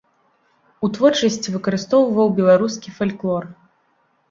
У 0.87 0.89
творчасці 0.95 1.53
выкарыстоўваў 1.57 2.33
беларускі 2.41 2.97
фальклор. 2.99 3.43